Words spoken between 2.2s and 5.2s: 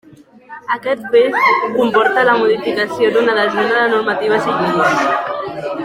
la modificació d'una desena de normatives i lleis.